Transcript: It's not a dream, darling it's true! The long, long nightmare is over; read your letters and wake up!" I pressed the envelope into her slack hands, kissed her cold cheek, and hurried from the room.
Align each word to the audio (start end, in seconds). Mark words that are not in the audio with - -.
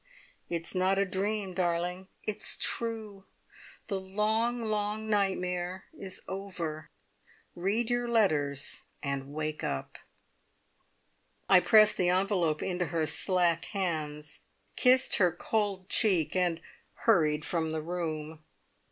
It's 0.49 0.73
not 0.73 0.97
a 0.97 1.05
dream, 1.05 1.53
darling 1.53 2.07
it's 2.23 2.57
true! 2.57 3.25
The 3.85 3.99
long, 3.99 4.63
long 4.63 5.07
nightmare 5.07 5.83
is 5.95 6.23
over; 6.27 6.89
read 7.55 7.91
your 7.91 8.07
letters 8.07 8.81
and 9.03 9.31
wake 9.31 9.63
up!" 9.63 9.99
I 11.47 11.59
pressed 11.59 11.97
the 11.97 12.09
envelope 12.09 12.63
into 12.63 12.85
her 12.87 13.05
slack 13.05 13.65
hands, 13.65 14.39
kissed 14.75 15.17
her 15.17 15.31
cold 15.31 15.87
cheek, 15.87 16.35
and 16.35 16.61
hurried 17.05 17.45
from 17.45 17.69
the 17.71 17.81
room. 17.83 18.39